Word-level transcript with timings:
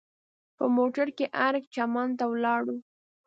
په 0.57 0.65
موټر 0.75 1.07
کې 1.17 1.25
ارګ 1.45 1.63
چمن 1.75 2.09
ته 2.19 2.25
ولاړو. 2.31 2.77